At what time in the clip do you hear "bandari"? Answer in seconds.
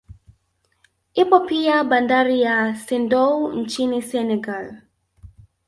1.89-2.41